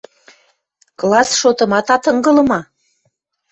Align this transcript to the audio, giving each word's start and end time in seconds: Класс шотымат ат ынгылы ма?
Класс 0.99 1.29
шотымат 1.39 1.87
ат 1.95 2.03
ынгылы 2.11 2.43
ма? 2.49 2.59